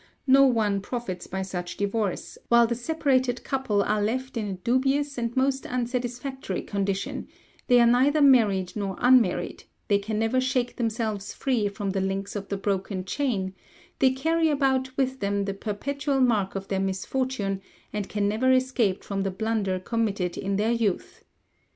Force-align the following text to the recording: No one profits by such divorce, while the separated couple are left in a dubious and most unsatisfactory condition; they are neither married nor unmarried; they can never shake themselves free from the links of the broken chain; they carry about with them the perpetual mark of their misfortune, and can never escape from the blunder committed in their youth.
No 0.25 0.47
one 0.47 0.81
profits 0.81 1.27
by 1.27 1.43
such 1.43 1.77
divorce, 1.77 2.35
while 2.49 2.65
the 2.65 2.73
separated 2.73 3.43
couple 3.43 3.83
are 3.83 4.01
left 4.01 4.35
in 4.35 4.47
a 4.47 4.53
dubious 4.53 5.15
and 5.19 5.37
most 5.37 5.63
unsatisfactory 5.67 6.63
condition; 6.63 7.27
they 7.67 7.79
are 7.79 7.85
neither 7.85 8.19
married 8.19 8.75
nor 8.75 8.95
unmarried; 8.97 9.65
they 9.89 9.99
can 9.99 10.17
never 10.17 10.41
shake 10.41 10.77
themselves 10.77 11.35
free 11.35 11.67
from 11.67 11.91
the 11.91 12.01
links 12.01 12.35
of 12.35 12.47
the 12.47 12.57
broken 12.57 13.05
chain; 13.05 13.53
they 13.99 14.09
carry 14.09 14.49
about 14.49 14.97
with 14.97 15.19
them 15.19 15.45
the 15.45 15.53
perpetual 15.53 16.19
mark 16.19 16.55
of 16.55 16.67
their 16.69 16.79
misfortune, 16.79 17.61
and 17.93 18.09
can 18.09 18.27
never 18.27 18.51
escape 18.51 19.03
from 19.03 19.21
the 19.21 19.29
blunder 19.29 19.77
committed 19.79 20.35
in 20.35 20.55
their 20.55 20.71
youth. 20.71 21.23